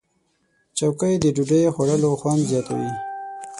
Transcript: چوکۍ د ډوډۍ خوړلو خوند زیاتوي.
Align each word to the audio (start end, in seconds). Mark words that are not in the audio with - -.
چوکۍ 0.77 1.13
د 1.19 1.25
ډوډۍ 1.35 1.63
خوړلو 1.73 2.09
خوند 2.19 2.41
زیاتوي. 2.51 2.91